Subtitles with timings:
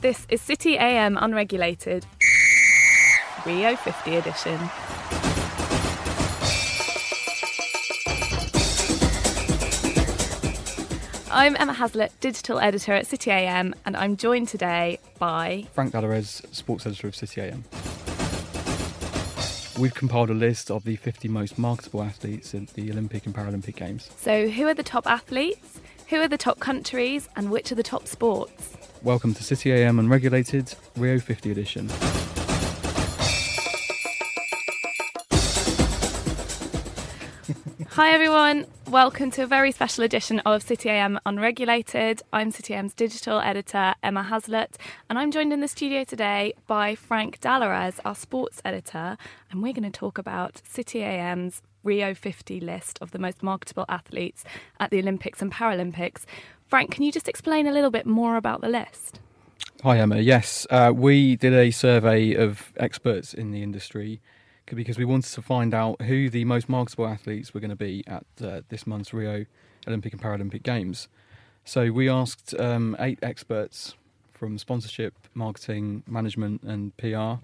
[0.00, 2.06] This is City AM Unregulated,
[3.44, 4.56] Rio 50 edition.
[11.32, 16.46] I'm Emma Haslett, digital editor at City AM, and I'm joined today by Frank Dalleres,
[16.54, 17.64] sports editor of City AM.
[19.80, 23.74] We've compiled a list of the 50 most marketable athletes at the Olympic and Paralympic
[23.74, 24.08] Games.
[24.16, 25.80] So, who are the top athletes?
[26.10, 27.28] Who are the top countries?
[27.34, 28.76] And which are the top sports?
[29.02, 31.88] Welcome to City AM Unregulated Rio 50 edition.
[37.90, 42.22] Hi everyone, welcome to a very special edition of City AM Unregulated.
[42.32, 44.76] I'm City AM's digital editor Emma Haslett,
[45.08, 49.16] and I'm joined in the studio today by Frank Dalleres, our sports editor,
[49.50, 53.84] and we're going to talk about City AM's Rio 50 list of the most marketable
[53.88, 54.44] athletes
[54.80, 56.24] at the Olympics and Paralympics.
[56.68, 59.20] Frank, can you just explain a little bit more about the list?
[59.82, 64.20] Hi Emma, yes, uh, we did a survey of experts in the industry
[64.66, 68.04] because we wanted to find out who the most marketable athletes were going to be
[68.06, 69.46] at uh, this month's Rio
[69.86, 71.08] Olympic and Paralympic Games.
[71.64, 73.94] So we asked um, eight experts
[74.30, 77.36] from sponsorship, marketing, management, and PR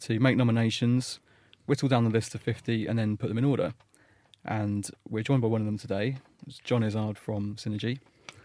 [0.00, 1.20] to make nominations,
[1.66, 3.72] whittle down the list to 50, and then put them in order.
[4.44, 6.16] And we're joined by one of them today.
[6.44, 8.00] It's John Izzard from Synergy.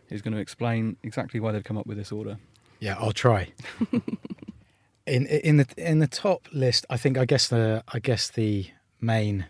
[0.09, 2.37] He's going to explain exactly why they've come up with this order.
[2.79, 3.51] Yeah, I'll try.
[5.05, 8.67] in in the in the top list, I think I guess the I guess the
[9.01, 9.45] main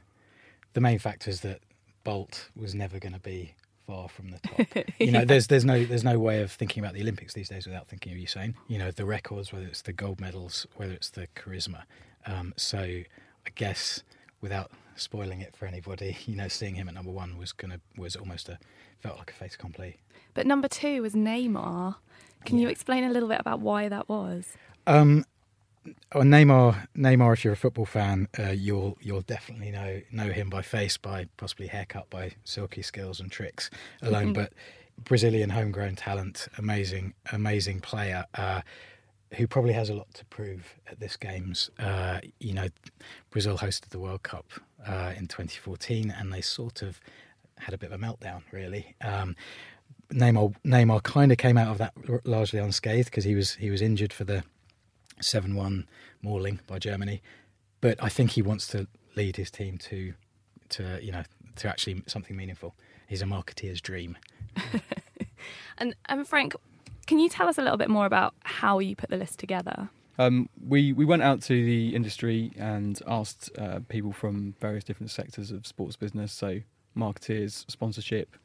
[0.73, 1.59] the main factor is that
[2.03, 3.53] Bolt was never going to be
[3.87, 4.85] far from the top.
[4.99, 5.25] You know, Yeah.
[5.25, 8.11] there's there's no there's no way of thinking about the Olympics these days without thinking
[8.13, 8.53] of Usain.
[8.67, 11.83] You know, the records, whether it's the gold medals, whether it's the charisma.
[12.25, 14.03] Um, so I guess
[14.41, 18.15] without spoiling it for anybody, you know, seeing him at number one was gonna was
[18.15, 18.59] almost a
[18.99, 19.97] felt like a fait accompli.
[20.33, 21.95] But number two was Neymar.
[22.45, 24.53] Can you explain a little bit about why that was?
[24.87, 25.25] Um,
[26.13, 27.33] oh, Neymar, Neymar.
[27.33, 31.27] If you're a football fan, uh, you'll you'll definitely know know him by face, by
[31.37, 33.69] possibly haircut, by silky skills and tricks
[34.01, 34.33] alone.
[34.33, 34.53] but
[35.03, 38.25] Brazilian homegrown talent, amazing, amazing player.
[38.33, 38.61] Uh,
[39.35, 41.69] who probably has a lot to prove at this games.
[41.77, 42.67] Uh, you know,
[43.29, 44.49] Brazil hosted the World Cup
[44.87, 46.99] uh, in 2014, and they sort of
[47.57, 48.95] had a bit of a meltdown, really.
[49.01, 49.35] Um,
[50.11, 51.93] Neymar, Neymar kind of came out of that
[52.25, 54.43] largely unscathed because he was he was injured for the
[55.21, 55.87] seven-one
[56.21, 57.21] mauling by Germany,
[57.81, 60.13] but I think he wants to lead his team to
[60.69, 61.23] to you know
[61.57, 62.75] to actually something meaningful.
[63.07, 64.17] He's a marketeer's dream.
[65.79, 66.55] And, and Frank,
[67.07, 69.89] can you tell us a little bit more about how you put the list together?
[70.19, 75.11] Um, we, we went out to the industry and asked uh, people from various different
[75.11, 76.59] sectors of sports business, so
[76.95, 78.35] marketeers, sponsorship,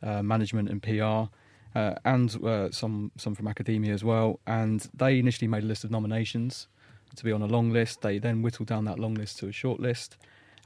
[0.00, 1.28] uh, management, and PR,
[1.76, 4.38] uh, and uh, some some from academia as well.
[4.46, 6.68] And they initially made a list of nominations
[7.16, 8.02] to be on a long list.
[8.02, 10.16] They then whittled down that long list to a short list,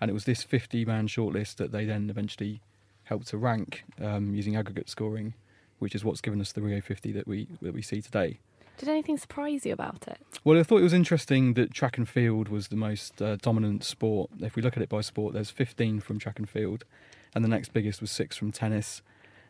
[0.03, 2.61] and it was this 50 man short list that they then eventually
[3.05, 5.33] helped to rank um, using aggregate scoring,
[5.79, 8.41] which is what's given us the Rio 50 that we that we see today.
[8.79, 10.19] Did anything surprise you about it?
[10.45, 13.83] Well, I thought it was interesting that track and field was the most uh, dominant
[13.83, 14.31] sport.
[14.41, 16.85] If we look at it by sport, there's 15 from track and field,
[17.35, 19.03] and the next biggest was six from tennis.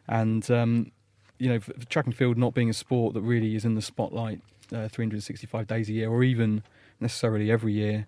[0.09, 0.93] And um,
[1.39, 1.59] you know,
[1.91, 4.41] track and field not being a sport that really is in the spotlight
[4.73, 6.63] uh, 365 days a year, or even
[6.99, 8.07] necessarily every year,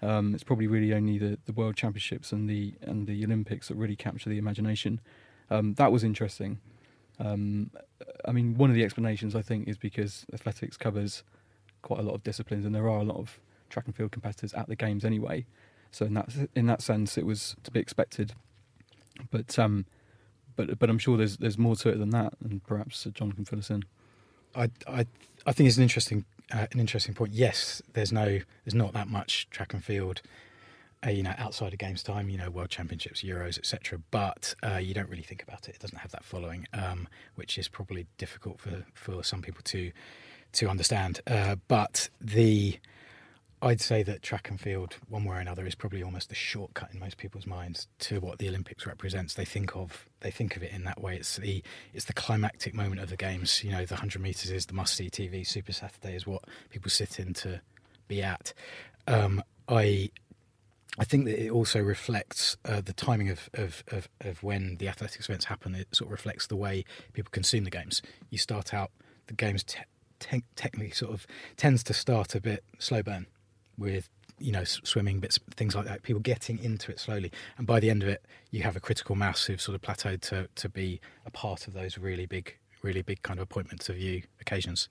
[0.00, 3.74] um, it's probably really only the, the World Championships and the and the Olympics that
[3.74, 5.00] really capture the imagination.
[5.50, 6.60] Um, that was interesting.
[7.18, 7.70] Um,
[8.26, 11.22] I mean, one of the explanations I think is because athletics covers
[11.82, 14.52] quite a lot of disciplines, and there are a lot of track and field competitors
[14.54, 15.44] at the games anyway.
[15.90, 18.32] So in that in that sense, it was to be expected.
[19.30, 19.84] But um,
[20.56, 23.44] but but I'm sure there's there's more to it than that, and perhaps John can
[23.44, 23.84] fill us in.
[24.54, 25.06] I I
[25.46, 27.32] I think it's an interesting uh, an interesting point.
[27.32, 30.22] Yes, there's no there's not that much track and field,
[31.06, 32.28] uh, you know, outside of games time.
[32.28, 34.00] You know, World Championships, Euros, etc.
[34.10, 35.76] But uh, you don't really think about it.
[35.76, 39.92] It doesn't have that following, um, which is probably difficult for for some people to
[40.52, 41.20] to understand.
[41.26, 42.78] Uh, but the
[43.64, 46.90] I'd say that track and field, one way or another, is probably almost a shortcut
[46.92, 49.34] in most people's minds to what the Olympics represents.
[49.34, 51.16] They think of they think of it in that way.
[51.16, 51.62] It's the
[51.94, 53.62] it's the climactic moment of the games.
[53.62, 55.46] You know, the hundred meters is the must see TV.
[55.46, 57.60] Super Saturday is what people sit in to
[58.08, 58.52] be at.
[59.06, 60.10] Um, I
[60.98, 64.88] I think that it also reflects uh, the timing of, of, of, of when the
[64.88, 65.74] athletics events happen.
[65.74, 66.84] It sort of reflects the way
[67.14, 68.02] people consume the games.
[68.30, 68.90] You start out
[69.26, 69.80] the games te-
[70.18, 73.26] te- technically sort of tends to start a bit slow burn
[73.78, 77.78] with you know swimming bits things like that people getting into it slowly and by
[77.78, 80.68] the end of it you have a critical mass who've sort of plateaued to to
[80.68, 84.88] be a part of those really big really big kind of appointment to view occasions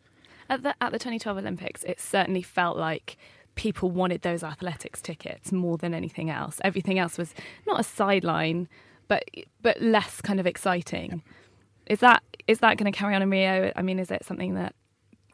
[0.49, 3.17] At the at the 2012 Olympics, it certainly felt like
[3.55, 6.59] people wanted those athletics tickets more than anything else.
[6.63, 7.33] Everything else was
[7.67, 8.67] not a sideline,
[9.07, 9.23] but
[9.61, 11.21] but less kind of exciting.
[11.87, 13.71] Is that is that going to carry on in Rio?
[13.75, 14.75] I mean, is it something that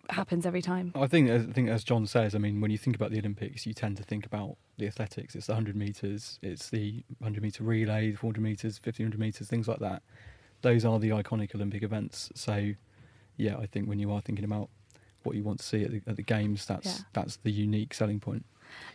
[0.09, 0.91] happens every time?
[0.95, 3.65] I think I think as John says, I mean, when you think about the Olympics,
[3.65, 5.35] you tend to think about the athletics.
[5.35, 9.79] It's the 100 meters, it's the 100 meter relay, 400 meters, 1500 meters, things like
[9.79, 10.03] that.
[10.61, 12.31] Those are the iconic Olympic events.
[12.35, 12.73] So,
[13.35, 14.69] yeah, I think when you are thinking about
[15.27, 17.05] what you want to see at the, at the games, that's Yeah.
[17.13, 18.45] that's the unique selling point.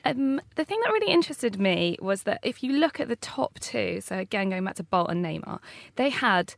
[0.05, 3.58] Um, the thing that really interested me was that if you look at the top
[3.61, 5.61] two, so again going back to Bolt and Neymar,
[5.96, 6.55] they had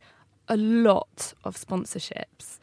[0.47, 2.59] a lot of sponsorships.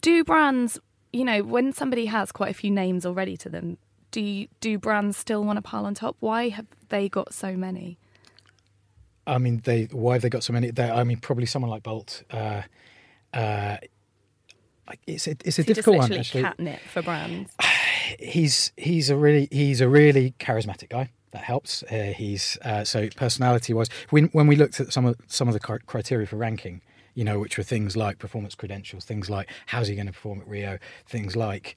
[0.00, 0.78] Do brands,
[1.12, 3.78] you know, when somebody has quite a few names already to them,
[4.10, 6.16] do you, do brands still want to pile on top?
[6.20, 7.98] Why have they got so many?
[9.26, 10.70] I mean, they why have they got so many?
[10.70, 12.24] They, I mean, probably someone like Bolt.
[12.30, 12.62] Uh,
[13.32, 13.76] uh,
[15.06, 16.42] it's a, it's a just difficult one actually.
[16.42, 17.52] catnip for brands.
[18.18, 21.10] He's he's a really he's a really charismatic guy.
[21.30, 21.82] That helps.
[21.84, 23.88] Uh, he's uh, so personality wise.
[24.10, 26.82] When when we looked at some of some of the criteria for ranking,
[27.14, 30.40] you know, which were things like performance credentials, things like how's he going to perform
[30.40, 31.76] at Rio, things like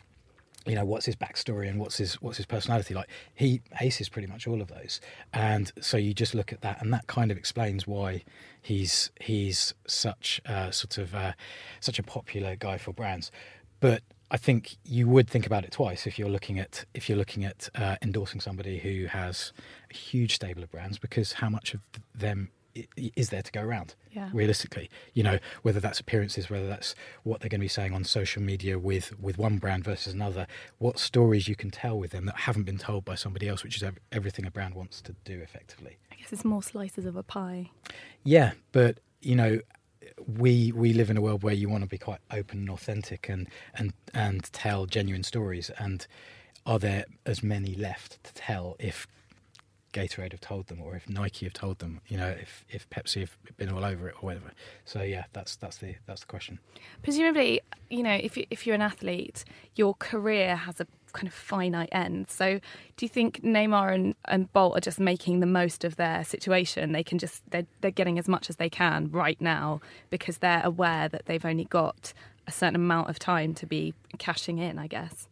[0.65, 3.09] you know what's his backstory and what's his what's his personality like?
[3.33, 5.00] He aces pretty much all of those.
[5.33, 8.23] And so you just look at that and that kind of explains why
[8.62, 11.33] he's he's such uh, sort of uh,
[11.79, 13.31] such a popular guy for brands.
[13.79, 14.01] But
[14.31, 17.45] I think you would think about it twice if you're looking at if you're looking
[17.45, 19.53] at uh, endorsing somebody who has
[19.91, 21.81] a huge stable of brands because how much of
[22.13, 22.50] them
[22.98, 24.30] is there to go around Yeah.
[24.33, 26.94] realistically you know whether that's appearances whether that's
[27.24, 30.45] what they're going to be saying on social media with with one brand versus another
[30.77, 33.81] what stories you can tell with them that haven't been told by somebody else which
[33.81, 37.24] is everything a brand wants to do effectively I guess it's more slices of a
[37.24, 37.69] pie.
[38.24, 39.60] yeah but you know
[40.28, 43.30] we we live in a world where you want to be quite open and authentic
[43.30, 46.07] and and and tell genuine stories and
[46.66, 49.07] are there as many left to tell if
[49.95, 53.21] Gatorade have told them or if Nike have told them you know if if Pepsi
[53.21, 54.51] have been all over it or whatever
[54.83, 56.59] so yeah that's that's the that's the question
[57.01, 59.45] presumably, you know, if you, if you're an athlete,
[59.75, 62.30] your career has a kind of finite end.
[62.30, 62.59] So,
[62.97, 66.92] do you think Neymar and, and Bolt are just making the most of their situation?
[66.92, 70.62] They can just they're they're getting as much as they can right now because they're
[70.63, 72.13] aware that they've only got
[72.47, 74.77] a certain amount of time to be cashing in.
[74.77, 75.27] I guess.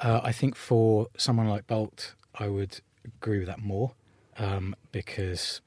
[0.00, 3.92] Uh, I think for someone like Bolt, I would agree with that more
[4.38, 5.60] um, because,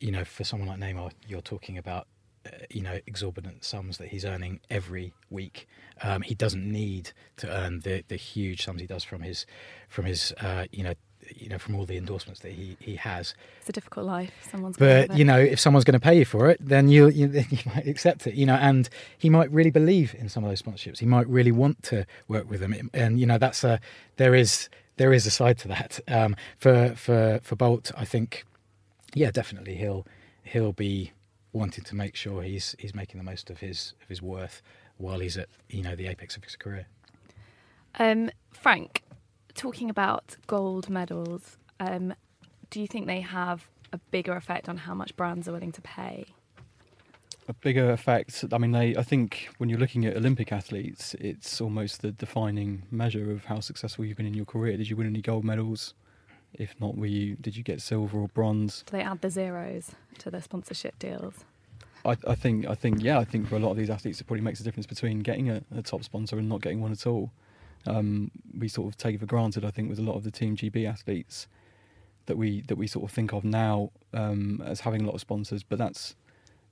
[0.00, 2.06] you know, for someone like Neymar, you're talking about,
[2.46, 5.68] uh, you know, exorbitant sums that he's earning every week.
[6.02, 9.46] Um, he doesn't need to earn the, the huge sums he does from his,
[9.88, 10.94] from his, uh, you know,
[11.36, 13.34] you know, from all the endorsements that he, he has.
[13.60, 14.32] It's a difficult life.
[14.50, 17.28] Someone's But you know, if someone's going to pay you for it, then you, you
[17.28, 18.34] then you might accept it.
[18.34, 18.88] You know, and
[19.18, 20.98] he might really believe in some of those sponsorships.
[20.98, 23.80] He might really want to work with them, and you know, that's a
[24.16, 26.00] there is there is a side to that.
[26.08, 28.44] Um, for for for Bolt, I think,
[29.14, 30.06] yeah, definitely he'll
[30.42, 31.12] he'll be
[31.52, 34.62] wanting to make sure he's he's making the most of his of his worth
[34.98, 36.86] while he's at you know the apex of his career.
[37.98, 39.02] Um, Frank,
[39.54, 42.14] talking about gold medals, um,
[42.70, 45.82] do you think they have a bigger effect on how much brands are willing to
[45.82, 46.26] pay?
[47.48, 48.44] A bigger effect.
[48.52, 48.96] I mean, they.
[48.96, 53.60] I think when you're looking at Olympic athletes, it's almost the defining measure of how
[53.60, 54.76] successful you've been in your career.
[54.76, 55.94] Did you win any gold medals?
[56.54, 57.36] If not, were you?
[57.36, 58.84] Did you get silver or bronze?
[58.86, 61.44] Do they add the zeros to their sponsorship deals?
[62.04, 62.66] I, I think.
[62.66, 63.02] I think.
[63.02, 65.20] Yeah, I think for a lot of these athletes, it probably makes a difference between
[65.20, 67.32] getting a, a top sponsor and not getting one at all.
[67.86, 69.64] Um, we sort of take it for granted.
[69.64, 71.48] I think with a lot of the Team GB athletes
[72.26, 75.20] that we that we sort of think of now um, as having a lot of
[75.20, 76.14] sponsors, but that's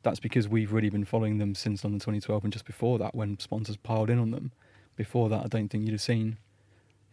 [0.03, 3.39] that's because we've really been following them since London 2012 and just before that when
[3.39, 4.53] sponsors piled in on them.
[4.97, 6.39] Before that, I don't think you'd have seen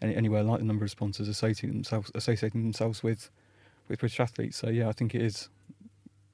[0.02, 3.30] any, anywhere like the number of sponsors associating themselves associating themselves with
[3.88, 4.58] with British athletes.
[4.58, 5.50] So yeah, I think it is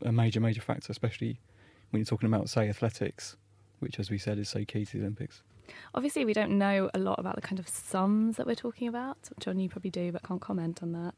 [0.03, 1.39] a major major factor, especially
[1.89, 3.35] when you're talking about say athletics,
[3.79, 5.43] which as we said is so key to the Olympics.
[5.95, 9.17] Obviously, we don't know a lot about the kind of sums that we're talking about.
[9.39, 11.13] John, you probably do, but can't comment on that.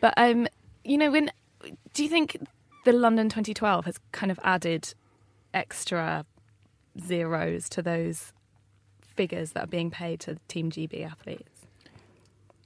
[0.00, 0.48] But um,
[0.84, 1.30] you know, when
[1.92, 2.36] do you think
[2.84, 4.94] the London 2012 has kind of added
[5.52, 6.24] extra
[7.00, 8.32] zeros to those
[9.02, 11.66] figures that are being paid to Team GB athletes?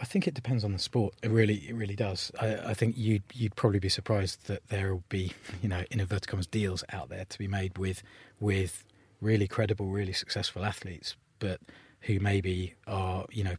[0.00, 1.14] I think it depends on the sport.
[1.22, 2.30] It really, it really does.
[2.40, 5.32] I, I think you'd you'd probably be surprised that there will be,
[5.62, 8.02] you know, in inverted commas, deals out there to be made with
[8.38, 8.84] with
[9.20, 11.60] really credible, really successful athletes, but
[12.02, 13.56] who maybe are, you know,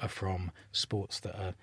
[0.00, 1.54] are from sports that are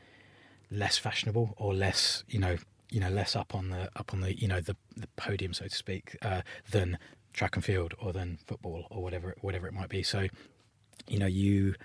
[0.71, 2.55] less fashionable or less, you know,
[2.93, 5.65] you know, less up on the up on the you know the the podium, so
[5.65, 6.97] to speak, uh, than
[7.33, 10.03] track and field or than football or whatever whatever it might be.
[10.03, 10.27] So
[11.07, 11.75] you know, you,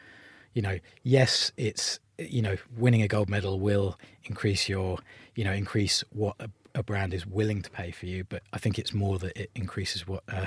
[0.52, 4.98] you know, yes, it's you know, winning a gold medal will increase your,
[5.36, 8.24] you know, increase what a, a brand is willing to pay for you.
[8.24, 10.46] But I think it's more that it increases what, uh,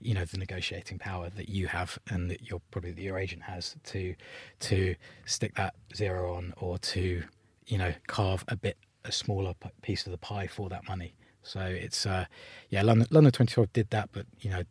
[0.00, 3.42] you know, the negotiating power that you have and that your probably that your agent
[3.42, 4.16] has to
[4.60, 7.22] to stick that zero on or to,
[7.66, 11.14] you know, carve a bit a smaller piece of the pie for that money.
[11.42, 12.26] So it's uh,
[12.70, 14.62] yeah, London, London 2012 did that, but you know,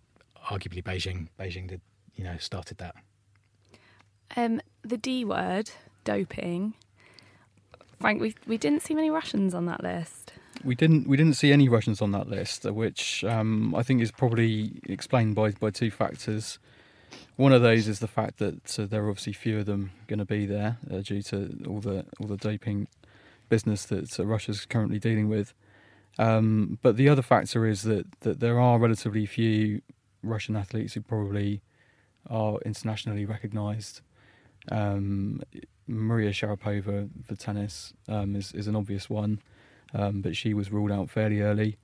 [0.45, 1.81] arguably Beijing Beijing did
[2.15, 2.95] you know started that.
[4.35, 5.71] Um, the D word,
[6.03, 6.73] doping.
[7.99, 10.33] Frank, we we didn't see many Russians on that list.
[10.63, 14.11] We didn't we didn't see any Russians on that list, which um, I think is
[14.11, 16.57] probably explained by by two factors.
[17.35, 20.19] One of those is the fact that uh, there are obviously fewer of them going
[20.19, 22.87] to be there uh, due to all the all the doping
[23.51, 25.53] business that uh, Russia's currently dealing with.
[26.17, 29.81] Um, but the other factor is that that there are relatively few
[30.23, 31.61] Russian athletes who probably
[32.29, 34.01] are internationally recognised.
[34.71, 35.41] Um,
[35.87, 39.41] Maria Sharapova for tennis um, is is an obvious one,
[39.93, 41.77] um, but she was ruled out fairly early,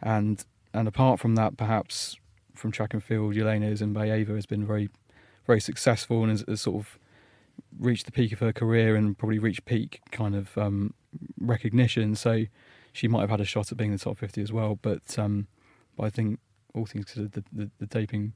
[0.00, 2.16] and and apart from that, perhaps
[2.54, 4.88] from track and field, Yelena Isinbayeva has been very
[5.46, 6.98] very successful and has, has, sort of
[7.78, 10.94] reached the peak of her career and probably reached peak kind of um,
[11.38, 12.14] recognition.
[12.14, 12.44] So
[12.92, 14.78] she might have had a shot at being in the top fifty as well.
[14.80, 15.46] But um,
[15.96, 16.38] but I think
[16.74, 18.32] all things considered, the, the, the doping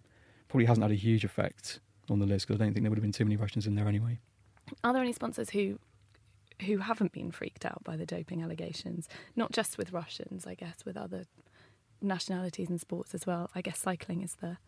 [0.48, 1.80] probably hasn't had a huge effect
[2.10, 3.74] on the list because I don't think there would have been too many Russians in
[3.74, 4.20] there anyway.
[4.84, 5.78] Are there any sponsors who
[6.66, 9.08] who haven't been freaked out by the doping allegations?
[9.34, 11.24] Not just with Russians, I guess, with other
[12.00, 13.50] nationalities and sports as well.
[13.54, 14.58] I guess cycling is the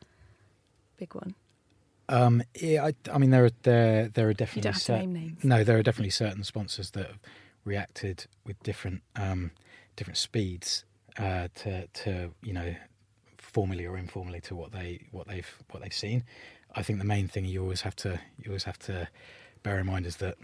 [0.96, 1.34] big one.
[2.10, 4.98] Um, yeah, I, I, mean, there are there there are definitely you don't have to
[4.98, 5.44] name names.
[5.44, 7.18] no, there are definitely certain sponsors that have
[7.68, 9.50] reacted with different um,
[9.96, 10.84] different speeds
[11.18, 12.74] uh, to to you know
[13.36, 16.24] formally or informally to what they what they've what they've seen.
[16.74, 19.08] I think the main thing you always have to you always have to
[19.62, 20.36] bear in mind is that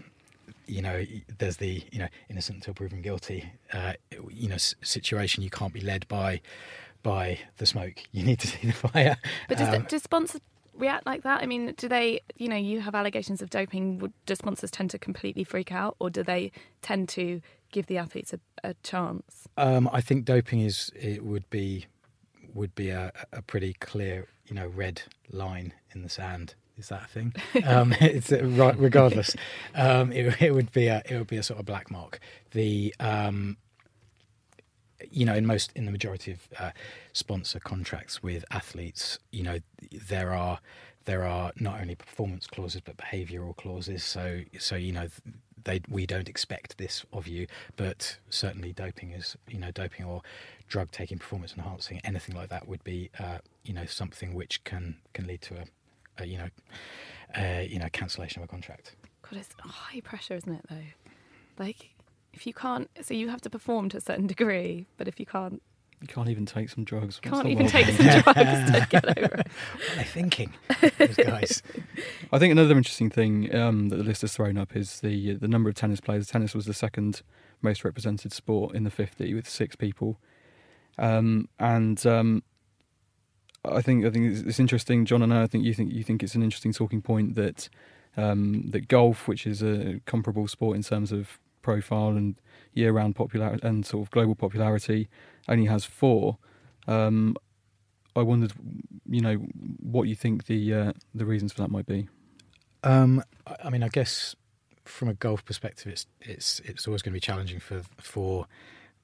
[0.67, 1.05] you know
[1.39, 3.95] there's the you know innocent until proven guilty uh,
[4.31, 5.43] you know situation.
[5.43, 6.41] You can't be led by
[7.03, 8.03] by the smoke.
[8.13, 9.17] You need to see the fire.
[9.49, 10.41] But does, um, do sponsors
[10.77, 11.43] react like that?
[11.43, 12.21] I mean, do they?
[12.37, 13.99] You know, you have allegations of doping.
[13.99, 16.53] Would, do sponsors tend to completely freak out, or do they
[16.83, 17.41] tend to
[17.73, 19.49] give the athletes a, a chance?
[19.57, 21.87] Um, I think doping is it would be
[22.55, 26.55] would be a, a pretty clear, you know, red line in the sand.
[26.77, 27.35] Is that a thing?
[27.65, 29.37] um, it's uh, regardless.
[29.75, 32.21] Um, it, it, would be a it would be a sort of black mark.
[32.53, 33.57] The um,
[35.11, 36.71] you know, in most in the majority of uh,
[37.13, 39.59] sponsor contracts with athletes, you know,
[40.09, 40.61] there are
[41.05, 44.05] there are not only performance clauses but behavioural clauses.
[44.05, 45.09] So so you know,
[45.65, 47.47] they we don't expect this of you,
[47.77, 50.23] but certainly doping is you know doping or
[50.69, 54.97] drug taking, performance enhancing, anything like that would be uh, you know something which can
[55.13, 56.49] can lead to a, a you know
[57.37, 58.95] a, you know cancellation of a contract.
[59.23, 60.65] God, it's high pressure, isn't it?
[60.69, 61.94] Though, like
[62.35, 65.27] if you can't, so you have to perform to a certain degree, but if you
[65.27, 65.63] can't
[66.01, 67.19] you can't even take some drugs.
[67.21, 69.47] Can't even take some drugs to get over it.
[69.47, 70.53] What are they thinking,
[70.99, 71.63] those guys?
[72.33, 75.49] I think another interesting thing um, that the list has thrown up is the the
[75.49, 76.27] number of tennis players.
[76.27, 77.23] Tennis was the second
[77.63, 80.19] most represented sport in the 50 with six people,
[80.99, 82.43] um, and um,
[83.65, 85.23] I think I think it's, it's, interesting, John.
[85.23, 87.71] And I think you think you think it's an interesting talking point that
[88.17, 92.37] um, that golf, which is a comparable sport in terms of profile and
[92.75, 95.09] year-round popularity and sort of global popularity,
[95.49, 96.39] only has four.
[96.87, 97.37] Um,
[98.15, 98.53] I wondered,
[99.09, 99.35] you know,
[99.81, 102.09] what you think the uh, the reasons for that might be.
[102.85, 103.25] Um,
[103.65, 104.37] I mean, I guess
[104.85, 108.47] from a golf perspective, it's it's it's always going to be challenging for for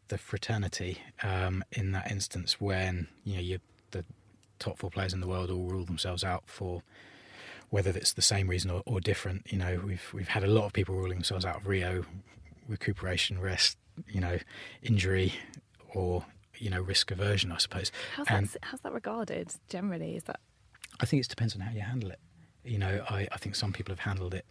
[0.08, 3.58] the fraternity um, in that instance when you know you
[3.92, 4.04] the
[4.58, 6.82] top four players in the world all rule themselves out for
[7.70, 9.46] whether it's the same reason or, or different.
[9.50, 12.04] You know, we've we've had a lot of people ruling themselves out of Rio,
[12.70, 13.76] recuperation, rest,
[14.08, 14.38] you know,
[14.82, 15.34] injury,
[15.94, 16.24] or
[16.58, 17.90] you know risk aversion, I suppose.
[18.16, 20.16] How's and that, how's that regarded generally?
[20.16, 20.40] Is that?
[21.00, 22.20] I think it depends on how you handle it.
[22.64, 24.46] You know, I, I think some people have handled it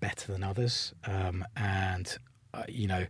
[0.00, 2.16] better than others, um, and
[2.52, 3.06] uh, you know,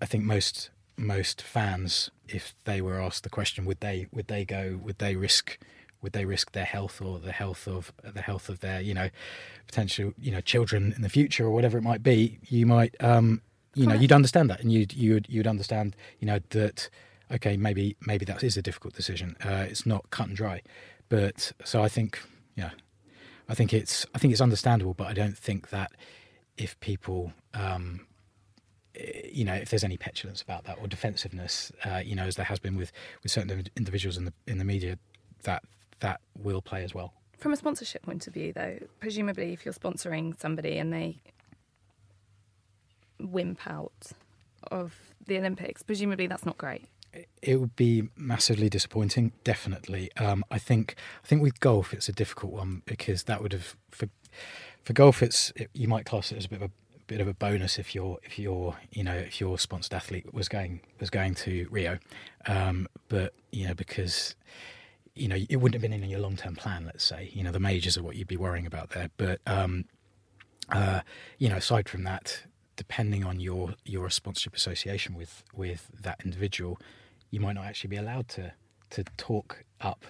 [0.00, 4.44] I think most most fans, if they were asked the question, would they would they
[4.44, 4.78] go?
[4.82, 5.58] Would they risk?
[6.02, 9.08] Would they risk their health or the health of the health of their you know
[9.66, 12.38] potential you know children in the future or whatever it might be?
[12.48, 13.40] You might um,
[13.74, 16.88] you know you'd understand that, and you'd you'd you'd understand you know that
[17.30, 19.36] okay maybe maybe that is a difficult decision.
[19.44, 20.62] Uh, it's not cut and dry,
[21.08, 22.20] but so I think
[22.56, 22.70] yeah,
[23.48, 25.92] I think it's I think it's understandable, but I don't think that
[26.58, 28.06] if people um,
[28.94, 32.36] eh, you know if there's any petulance about that or defensiveness, uh, you know as
[32.36, 34.98] there has been with with certain individuals in the in the media,
[35.44, 35.62] that
[36.00, 37.14] that will play as well.
[37.38, 41.18] From a sponsorship point of view, though, presumably if you're sponsoring somebody and they
[43.30, 44.12] wimp out
[44.70, 44.94] of
[45.26, 46.84] the Olympics, presumably that's not great.
[47.42, 50.10] It would be massively disappointing, definitely.
[50.16, 53.76] Um, I think I think with golf it's a difficult one because that would have
[53.90, 54.08] for
[54.82, 56.72] for golf it's it, you might class it as a bit of a
[57.06, 60.48] bit of a bonus if your if your you know if your sponsored athlete was
[60.48, 61.98] going was going to Rio,
[62.46, 64.34] um, but you know because
[65.14, 66.86] you know it wouldn't have been in your long term plan.
[66.86, 69.84] Let's say you know the majors are what you'd be worrying about there, but um,
[70.70, 71.00] uh,
[71.38, 72.44] you know aside from that,
[72.82, 76.80] depending on your your sponsorship association with with that individual,
[77.30, 78.52] you might not actually be allowed to
[78.90, 80.04] to talk up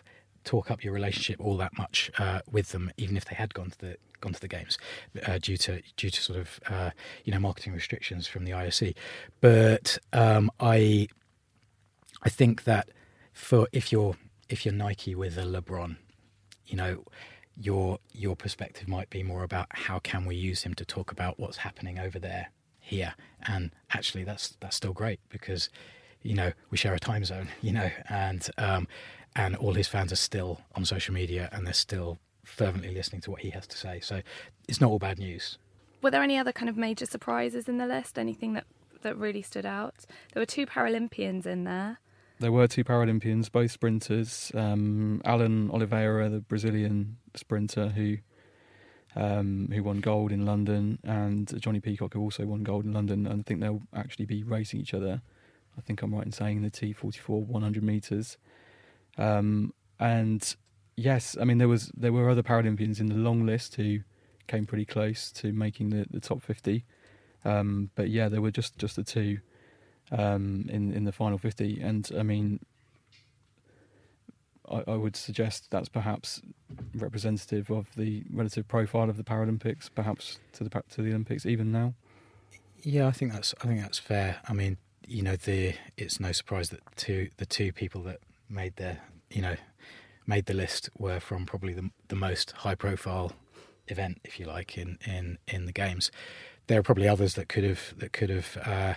[0.44, 3.70] talk up your relationship all that much uh, with them, even if they had gone
[3.70, 4.78] to the gone to the games
[5.26, 6.90] uh, due to due to sort of uh,
[7.24, 8.94] you know marketing restrictions from the IOC.
[9.42, 11.08] But um, I
[12.22, 12.88] I think that
[13.34, 14.16] for if you're
[14.48, 15.96] if you're Nike with a LeBron,
[16.66, 17.04] you know
[17.54, 21.38] your your perspective might be more about how can we use him to talk about
[21.38, 22.48] what's happening over there
[22.92, 23.14] here
[23.46, 25.68] and actually that's that's still great because
[26.22, 28.87] you know we share a time zone you know and um,
[29.34, 33.30] and all his fans are still on social media and they're still fervently listening to
[33.30, 34.00] what he has to say.
[34.00, 34.22] So
[34.68, 35.58] it's not all bad news.
[36.02, 38.18] Were there any other kind of major surprises in the list?
[38.18, 38.64] Anything that,
[39.02, 39.94] that really stood out?
[40.32, 41.99] There were two Paralympians in there.
[42.40, 44.50] There were two Paralympians, both sprinters.
[44.54, 48.18] Um, Alan Oliveira, the Brazilian sprinter who
[49.16, 53.26] um, who won gold in London, and Jonnie Peacock, who also won gold in London.
[53.26, 55.23] And I think they'll actually be racing each other.
[55.76, 58.37] I think I'm right in saying the T44 100 metres.
[59.19, 60.54] Um, and
[60.97, 64.00] yes, I mean there was there were other Paralympians in the long list who
[64.47, 66.85] came pretty close to making the, the top fifty.
[67.45, 69.38] Um, but yeah, there were just, just the two
[70.11, 72.61] um, in in the final fifty, and I mean,
[74.71, 76.40] I, I, would suggest that's perhaps
[76.95, 81.73] representative of the relative profile of the Paralympics, perhaps to the to the Olympics even
[81.73, 81.94] now.
[82.83, 84.40] Yeah, I think that's I think that's fair.
[84.48, 88.77] I mean, you know, the it's no surprise that two the two people that made
[88.77, 89.57] their you know
[90.27, 93.33] made the list were from probably the, the most high profile
[93.88, 96.11] event, if you like, in, in, in the games.
[96.66, 98.94] There are probably others that could have that could have uh,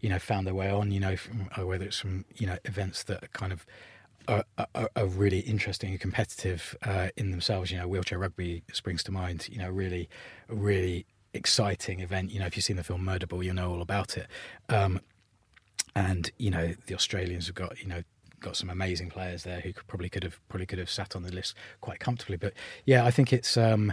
[0.00, 0.90] you know found their way on.
[0.90, 3.64] You know, from, uh, whether it's from you know events that kind of
[4.28, 7.70] are, are, are really interesting and competitive uh, in themselves.
[7.70, 9.48] You know, wheelchair rugby springs to mind.
[9.50, 10.08] You know, really,
[10.48, 12.30] really exciting event.
[12.30, 14.26] You know, if you've seen the film Murderball, you'll know all about it.
[14.68, 15.00] Um,
[15.94, 18.02] and you know, the Australians have got you know
[18.40, 21.22] got some amazing players there who could, probably could have probably could have sat on
[21.22, 22.36] the list quite comfortably.
[22.36, 22.52] But
[22.84, 23.92] yeah, I think it's um,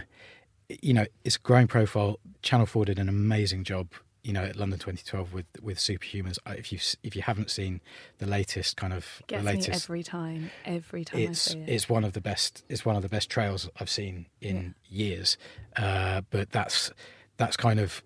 [0.68, 2.18] you know it's growing profile.
[2.42, 3.88] Channel Four did an amazing job.
[4.22, 6.38] You know, at London 2012 with with Superhumans.
[6.46, 7.80] If you if you haven't seen
[8.18, 11.64] the latest kind of Gets the latest, every time, every time it's it.
[11.66, 12.64] it's one of the best.
[12.68, 15.04] It's one of the best trails I've seen in yeah.
[15.04, 15.36] years.
[15.76, 16.92] Uh, but that's
[17.36, 18.02] that's kind of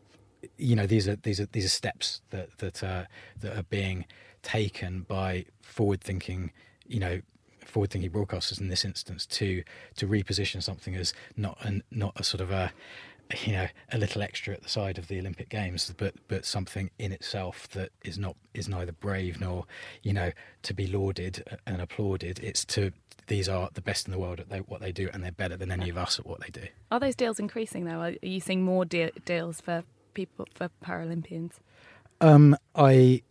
[0.56, 3.04] you know these are these are these are steps that that uh,
[3.40, 4.06] that are being
[4.42, 6.52] taken by forward thinking,
[6.86, 7.20] you know,
[7.64, 9.62] forward thinking broadcasters in this instance to
[9.96, 12.72] to reposition something as not an, not a sort of a
[13.44, 16.90] you know a little extra at the side of the Olympic Games, but but something
[16.98, 19.64] in itself that is not is neither brave nor
[20.02, 22.38] you know to be lauded and applauded.
[22.40, 22.92] It's to
[23.28, 25.70] these are the best in the world at what they do, and they're better than
[25.70, 26.66] any of us at what they do.
[26.90, 28.00] Are those deals increasing though?
[28.00, 29.82] Are you seeing more de- deals for
[30.14, 31.52] people for Paralympians?
[32.20, 33.22] Um, I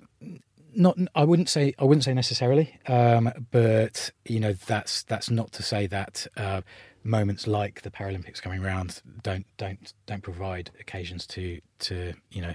[0.75, 5.51] not I wouldn't say I wouldn't say necessarily, um, but you know that's that's not
[5.53, 6.61] to say that uh,
[7.05, 12.53] moments like the Paralympics coming around don't don't don't provide occasions to to you know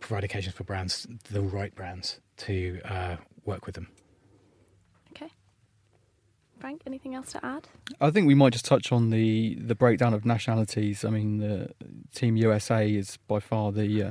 [0.00, 3.88] provide occasions for brands the right brands to uh, work with them.
[5.12, 5.30] Okay,
[6.60, 7.66] Frank, anything else to add?
[8.00, 11.04] I think we might just touch on the the breakdown of nationalities.
[11.04, 11.70] I mean, the
[12.14, 14.10] Team USA is by far the uh,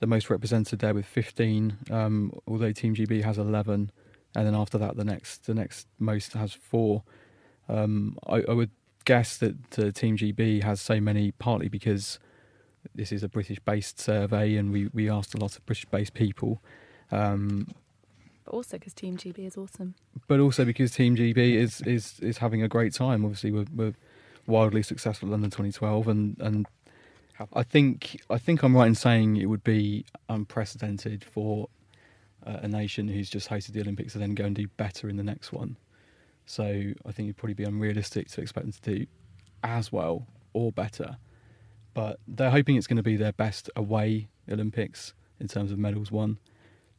[0.00, 3.90] the most represented there with 15, um, although Team GB has 11,
[4.34, 7.02] and then after that, the next the next most has four.
[7.68, 8.70] Um, I, I, would
[9.04, 12.18] guess that uh, Team GB has so many partly because
[12.94, 16.62] this is a British-based survey, and we, we asked a lot of British-based people.
[17.10, 17.68] Um,
[18.44, 19.94] but also because Team GB is awesome.
[20.28, 23.24] But also because Team GB is is is having a great time.
[23.24, 23.94] Obviously, we're, we're
[24.46, 26.66] wildly successful at London 2012, and and
[27.52, 31.68] I think I think I'm right in saying it would be unprecedented for
[32.46, 35.16] uh, a nation who's just hosted the Olympics to then go and do better in
[35.16, 35.76] the next one.
[36.46, 39.06] So I think it'd probably be unrealistic to expect them to do
[39.62, 41.16] as well or better.
[41.92, 46.10] But they're hoping it's going to be their best away Olympics in terms of medals
[46.12, 46.38] won.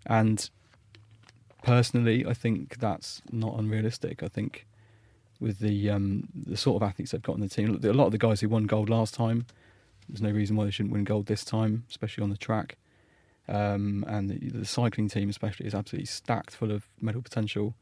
[0.05, 0.49] And
[1.63, 4.21] personally, I think that's not unrealistic.
[4.21, 4.67] I think
[5.39, 7.79] with the um, the sort of athletes they've got on the team.
[7.83, 9.45] A lot of the guys who won gold last time,
[10.09, 12.77] there's no reason why they shouldn't win gold this time, especially on the track.
[13.49, 17.75] Um, and the, the, cycling team, especially, is absolutely stacked full of medal potential.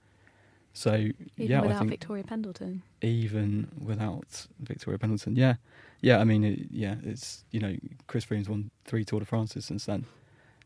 [0.76, 5.56] So even yeah, without I think Victoria Pendleton, even without Victoria Pendleton, yeah,
[6.02, 6.20] yeah.
[6.20, 9.86] I mean, it, yeah, it's you know Chris Froome's won three Tour de France's since
[9.86, 10.06] then.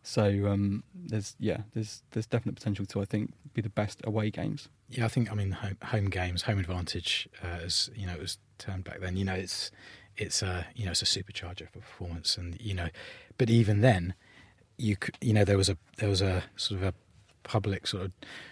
[0.02, 4.32] So um, there's yeah, there's there's definite potential to I think be the best away
[4.32, 4.67] games.
[4.89, 8.19] Yeah, I think I mean home, home games, home advantage, uh, as you know, it
[8.19, 9.15] was termed back then.
[9.15, 9.69] You know, it's
[10.17, 12.88] it's a you know it's a supercharger for performance, and you know,
[13.38, 14.15] but even then,
[14.80, 16.93] you you know there was a there was a sort of a
[17.43, 18.12] public sort of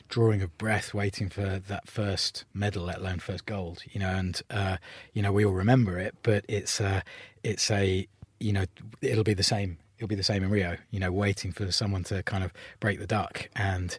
[0.10, 3.84] drawing of breath, waiting for that first medal, let alone first gold.
[3.92, 4.78] You know, and uh,
[5.14, 7.02] you know we all remember it, but it's uh,
[7.44, 8.08] it's a
[8.40, 8.66] you know
[9.02, 9.78] it'll be the same.
[9.98, 10.78] It'll be the same in Rio.
[10.92, 13.98] You know, waiting for someone to kind of break the duck and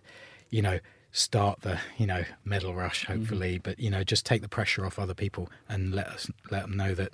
[0.50, 0.78] you know
[1.10, 3.62] start the you know medal rush hopefully mm-hmm.
[3.62, 6.76] but you know just take the pressure off other people and let us let them
[6.76, 7.10] know that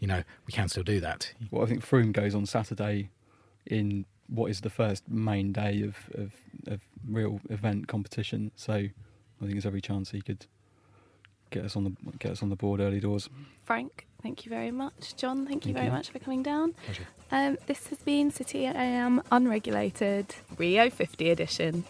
[0.00, 3.08] you know we can still do that well i think froome goes on saturday
[3.66, 6.32] in what is the first main day of, of,
[6.66, 8.50] of real event competition.
[8.56, 8.90] So I
[9.40, 10.46] think there's every chance he could
[11.50, 13.28] get us on the get us on the board early doors.
[13.64, 15.16] Frank, thank you very much.
[15.16, 15.92] John, thank you very you.
[15.92, 16.74] much for coming down.
[17.30, 21.84] Um, this has been City AM Unregulated Rio 50 edition.